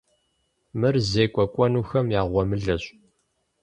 Мыр 0.79 0.95
зекӏуэ 1.09 1.45
кӏуэнухэм 1.53 2.07
я 2.19 2.21
гъуэмылэщ. 2.31 2.83